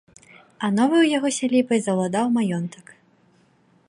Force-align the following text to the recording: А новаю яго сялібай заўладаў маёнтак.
А 0.67 0.69
новаю 0.77 1.01
яго 1.17 1.29
сялібай 1.39 1.79
заўладаў 1.87 2.25
маёнтак. 2.39 2.85